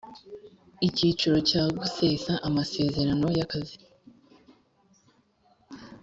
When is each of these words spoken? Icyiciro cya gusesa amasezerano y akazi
Icyiciro 0.87 1.37
cya 1.49 1.63
gusesa 1.79 2.33
amasezerano 2.47 3.27
y 3.37 3.39
akazi 3.45 3.77